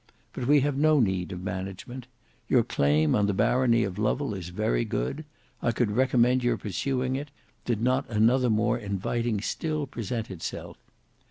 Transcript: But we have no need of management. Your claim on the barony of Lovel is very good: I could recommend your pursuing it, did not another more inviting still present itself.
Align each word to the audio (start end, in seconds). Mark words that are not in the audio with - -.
But 0.33 0.47
we 0.47 0.61
have 0.61 0.75
no 0.77 0.99
need 0.99 1.31
of 1.31 1.43
management. 1.43 2.07
Your 2.49 2.63
claim 2.63 3.13
on 3.13 3.27
the 3.27 3.35
barony 3.35 3.83
of 3.83 3.99
Lovel 3.99 4.33
is 4.33 4.49
very 4.49 4.83
good: 4.83 5.25
I 5.61 5.71
could 5.71 5.91
recommend 5.91 6.43
your 6.43 6.57
pursuing 6.57 7.15
it, 7.15 7.29
did 7.65 7.83
not 7.83 8.09
another 8.09 8.49
more 8.49 8.79
inviting 8.79 9.41
still 9.41 9.85
present 9.85 10.31
itself. 10.31 10.77